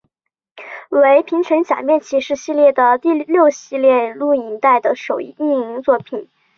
[0.89, 6.27] 为平成假面骑士系列的第六系列录影带首映作品。